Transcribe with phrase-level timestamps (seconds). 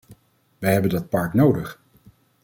[0.59, 1.79] Wij hebben dat park nodig.